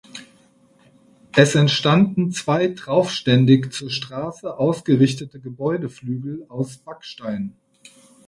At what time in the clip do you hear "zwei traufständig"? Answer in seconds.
2.31-3.71